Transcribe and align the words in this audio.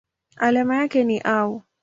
Alama 0.37 0.75
yake 0.75 1.03
ni 1.03 1.19
Au. 1.19 1.61